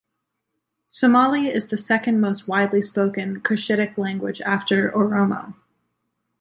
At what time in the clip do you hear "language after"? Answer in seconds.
3.99-4.89